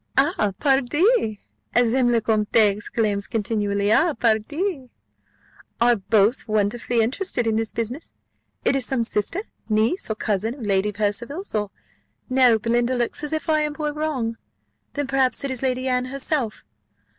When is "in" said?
7.45-7.55